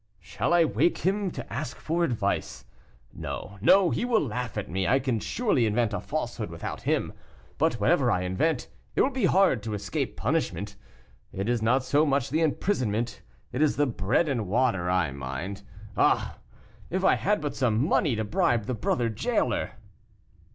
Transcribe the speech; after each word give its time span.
"Shall 0.19 0.51
I 0.51 0.65
wake 0.65 0.97
him 0.97 1.29
to 1.29 1.53
ask 1.53 1.77
for 1.77 2.03
advice? 2.03 2.65
No, 3.13 3.59
no, 3.61 3.91
he 3.91 4.03
will 4.03 4.25
laugh 4.25 4.57
at 4.57 4.67
me; 4.67 4.87
I 4.87 4.97
can 4.97 5.19
surely 5.19 5.67
invent 5.67 5.93
a 5.93 5.99
falsehood 6.01 6.49
without 6.49 6.81
him. 6.81 7.13
But 7.59 7.79
whatever 7.79 8.09
I 8.09 8.21
invent, 8.23 8.67
it 8.95 9.01
will 9.03 9.11
be 9.11 9.25
hard 9.25 9.61
to 9.61 9.75
escape 9.75 10.17
punishment. 10.17 10.75
It 11.31 11.47
is 11.47 11.61
not 11.61 11.83
so 11.83 12.03
much 12.03 12.31
the 12.31 12.41
imprisonment, 12.41 13.21
it 13.51 13.61
is 13.61 13.75
the 13.75 13.85
bread 13.85 14.27
and 14.27 14.47
water 14.47 14.89
I 14.89 15.11
mind. 15.11 15.61
Ah! 15.95 16.39
if 16.89 17.03
I 17.05 17.13
had 17.13 17.39
but 17.39 17.55
some 17.55 17.87
money 17.87 18.15
to 18.15 18.23
bribe 18.23 18.65
the 18.65 18.73
brother 18.73 19.07
jailer." 19.07 19.73